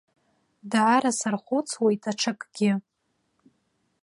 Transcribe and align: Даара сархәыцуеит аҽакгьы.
Даара 0.71 1.11
сархәыцуеит 1.19 2.03
аҽакгьы. 2.11 2.71